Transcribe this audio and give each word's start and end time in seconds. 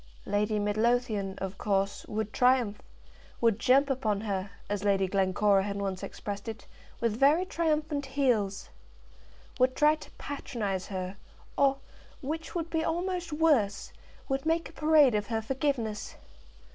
Lady 0.25 0.57
Midlothian, 0.57 1.37
of 1.37 1.59
course, 1.59 2.07
would 2.07 2.33
triumph; 2.33 2.81
would 3.39 3.59
jump 3.59 3.87
upon 3.87 4.21
her, 4.21 4.49
as 4.67 4.83
Lady 4.83 5.07
Glencora 5.07 5.61
had 5.61 5.75
once 5.77 6.01
expressed 6.01 6.47
it, 6.47 6.65
with 6.99 7.15
very 7.19 7.45
triumphant 7.45 8.07
heels, 8.07 8.69
would 9.59 9.75
try 9.75 9.93
to 9.93 10.09
patronize 10.17 10.87
her, 10.87 11.17
or, 11.55 11.77
which 12.19 12.55
would 12.55 12.71
be 12.71 12.83
almost 12.83 13.31
worse, 13.31 13.93
would 14.27 14.43
make 14.43 14.69
a 14.69 14.73
parade 14.73 15.13
of 15.13 15.27
her 15.27 15.39
forgiveness. 15.39 16.15